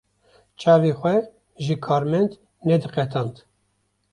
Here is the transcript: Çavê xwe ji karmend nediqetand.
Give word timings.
Çavê 0.59 0.91
xwe 0.99 1.15
ji 1.65 1.75
karmend 1.85 2.31
nediqetand. 2.67 3.35